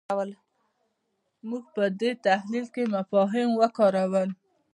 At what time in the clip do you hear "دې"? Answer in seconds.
1.99-2.11